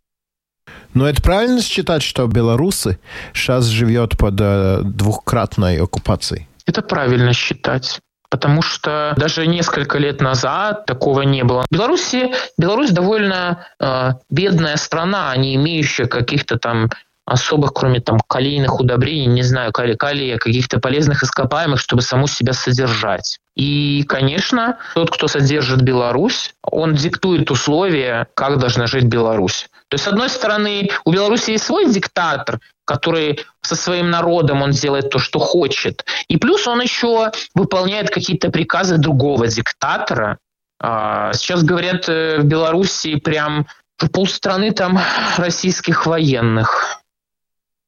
[0.94, 3.00] Но это правильно считать, что белорусы
[3.34, 6.48] сейчас живет под э, двухкратной оккупацией?
[6.66, 8.00] Это правильно считать.
[8.30, 11.66] потому что даже несколько лет назад такого не было.
[11.70, 16.90] В Беларуси, Беларусь довольно э, бедная страна, не имеющая каких-то там
[17.26, 22.54] особых, кроме там калийных удобрений, не знаю, кали, калия, каких-то полезных ископаемых, чтобы саму себя
[22.54, 23.40] содержать.
[23.56, 29.70] И, конечно, тот, кто содержит Беларусь, он диктует условия, как должна жить Беларусь.
[29.90, 34.72] То есть, с одной стороны, у Беларуси есть свой диктатор, который со своим народом он
[34.72, 36.06] делает то, что хочет.
[36.28, 40.38] И плюс он еще выполняет какие-то приказы другого диктатора.
[40.80, 43.68] А, сейчас говорят э, в Беларуси прям
[44.14, 45.00] полстраны там
[45.38, 47.02] российских военных.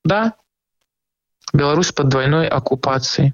[0.03, 0.33] Да,
[1.53, 3.33] Беларусь под двойной оккупацией.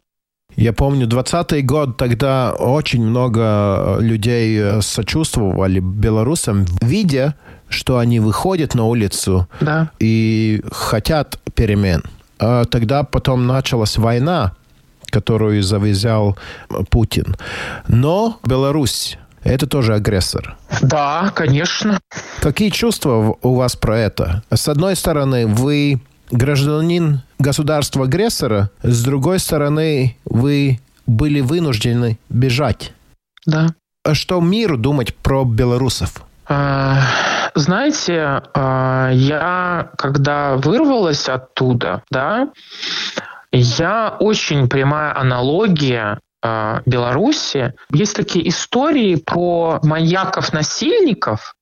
[0.58, 7.36] Я помню, 20 год, тогда очень много людей э, сочувствовали белорусам, видя,
[7.70, 9.92] что они выходят на улицу да.
[10.00, 12.04] и хотят перемен.
[12.40, 14.54] А тогда потом началась война,
[15.12, 16.36] которую завязал
[16.90, 17.36] Путин.
[17.88, 20.58] Но Беларусь это тоже агрессор.
[20.82, 22.00] Да, конечно.
[22.42, 24.44] Какие чувства у вас про это?
[24.52, 26.02] С одной стороны, вы
[26.32, 32.94] гражданин государства-агрессора, с другой стороны, вы были вынуждены бежать.
[33.46, 33.68] Да.
[34.14, 36.24] Что миру думать про белорусов?
[36.48, 37.02] А,
[37.56, 42.50] знаете, а, я когда вырвалась оттуда, да,
[43.52, 47.74] я очень прямая аналогия а, Беларуси.
[47.92, 51.56] Есть такие истории про маньяков-насильников,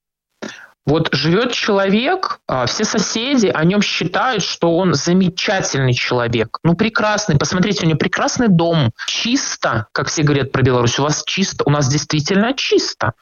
[0.86, 6.60] вот живет человек, а, все соседи о нем считают, что он замечательный человек.
[6.64, 7.38] Ну, прекрасный.
[7.38, 8.92] Посмотрите, у него прекрасный дом.
[9.08, 11.00] Чисто, как все говорят про Беларусь.
[11.00, 11.64] У вас чисто.
[11.66, 13.14] У нас действительно чисто.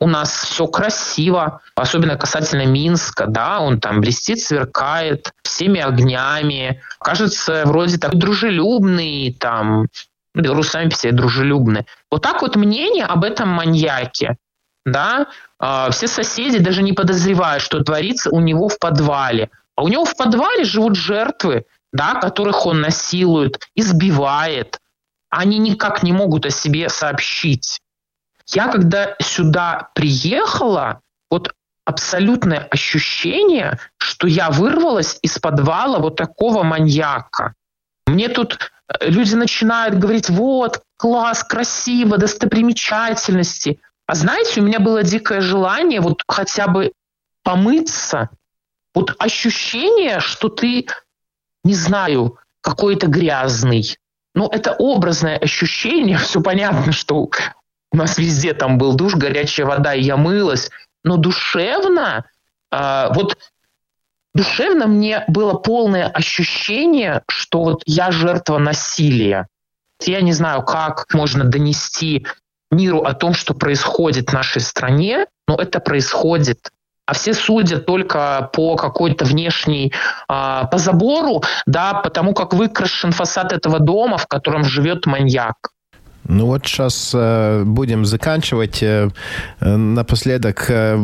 [0.00, 7.62] У нас все красиво, особенно касательно Минска, да, он там блестит, сверкает всеми огнями, кажется,
[7.66, 9.86] вроде так дружелюбный, там,
[10.34, 11.86] белорусы сами себе дружелюбны.
[12.10, 14.38] Вот так вот мнение об этом маньяке
[14.84, 15.28] да,
[15.58, 19.50] а, все соседи даже не подозревают, что творится у него в подвале.
[19.76, 24.78] А у него в подвале живут жертвы, да, которых он насилует, избивает.
[25.30, 27.80] Они никак не могут о себе сообщить.
[28.48, 31.54] Я когда сюда приехала, вот
[31.84, 37.54] абсолютное ощущение, что я вырвалась из подвала вот такого маньяка.
[38.06, 38.58] Мне тут
[38.88, 43.80] э, люди начинают говорить, вот, класс, красиво, достопримечательности.
[44.06, 46.92] А знаете, у меня было дикое желание вот хотя бы
[47.42, 48.30] помыться.
[48.94, 50.86] Вот ощущение, что ты,
[51.64, 53.96] не знаю, какой-то грязный.
[54.34, 56.16] Ну, это образное ощущение.
[56.18, 57.28] Все понятно, что
[57.92, 60.70] у нас везде там был душ, горячая вода, и я мылась.
[61.04, 62.24] Но душевно,
[62.70, 63.36] э, вот
[64.34, 69.48] душевно мне было полное ощущение, что вот я жертва насилия.
[70.00, 72.26] Я не знаю, как можно донести
[72.72, 76.70] миру о том, что происходит в нашей стране, но это происходит.
[77.06, 79.92] А все судят только по какой-то внешней,
[80.28, 85.56] а, по забору, да, потому как выкрашен фасад этого дома, в котором живет маньяк.
[86.24, 88.82] Ну вот сейчас э, будем заканчивать.
[88.82, 89.10] Э,
[89.60, 90.96] э напоследок, э,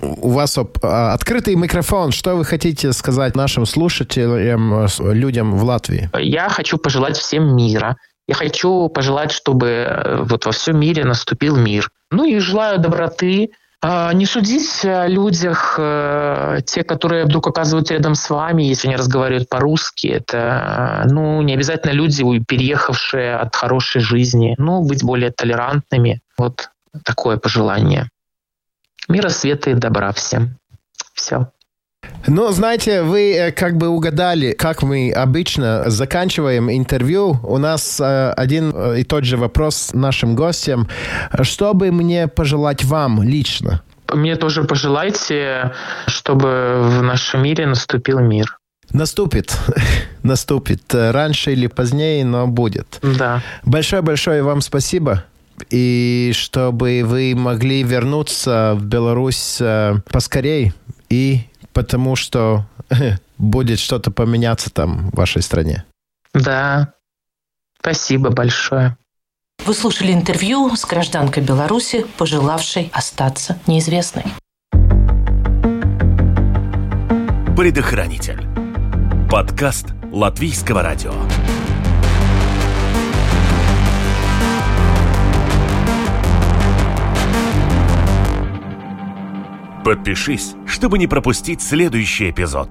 [0.00, 2.12] у вас а, открытый микрофон.
[2.12, 6.10] Что вы хотите сказать нашим слушателям, людям в Латвии?
[6.18, 7.96] Я хочу пожелать всем мира–
[8.32, 11.90] я хочу пожелать, чтобы э, вот во всем мире наступил мир.
[12.10, 13.50] Ну и желаю доброты,
[13.82, 18.96] а, не судить о людях, э, те, которые вдруг оказываются рядом с вами, если они
[18.96, 20.06] разговаривают по-русски.
[20.06, 24.54] Это ну, не обязательно люди, переехавшие от хорошей жизни.
[24.56, 26.22] Ну, быть более толерантными.
[26.38, 26.70] Вот
[27.04, 28.08] такое пожелание.
[29.08, 30.56] Мира, света и добра всем.
[31.12, 31.48] Все.
[32.26, 37.40] Ну, знаете, вы э, как бы угадали, как мы обычно заканчиваем интервью.
[37.42, 40.88] У нас э, один э, и тот же вопрос нашим гостям.
[41.42, 43.82] Что бы мне пожелать вам лично?
[44.12, 45.72] Мне тоже пожелайте,
[46.06, 48.56] чтобы в нашем мире наступил мир.
[48.92, 49.56] Наступит.
[50.22, 50.82] Наступит.
[50.94, 53.00] Раньше или позднее, но будет.
[53.02, 53.42] Да.
[53.64, 55.24] Большое-большое вам спасибо.
[55.70, 59.60] И чтобы вы могли вернуться в Беларусь
[60.10, 60.72] поскорей
[61.08, 62.66] и потому что
[63.38, 65.84] будет что-то поменяться там в вашей стране.
[66.34, 66.94] Да,
[67.78, 68.96] спасибо большое.
[69.64, 74.24] Вы слушали интервью с гражданкой Беларуси, пожелавшей остаться неизвестной.
[77.56, 78.42] Предохранитель.
[79.30, 81.12] Подкаст Латвийского радио.
[89.92, 92.70] Подпишись, чтобы не пропустить следующий эпизод.